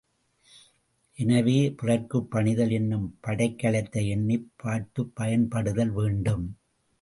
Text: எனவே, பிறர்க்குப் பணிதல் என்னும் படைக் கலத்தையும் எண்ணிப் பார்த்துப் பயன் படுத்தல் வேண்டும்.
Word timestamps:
எனவே, 1.17 1.71
பிறர்க்குப் 1.71 2.31
பணிதல் 2.31 2.71
என்னும் 2.71 3.17
படைக் 3.21 3.59
கலத்தையும் 3.59 4.17
எண்ணிப் 4.19 4.49
பார்த்துப் 4.55 5.15
பயன் 5.15 5.47
படுத்தல் 5.47 5.91
வேண்டும். 5.91 6.45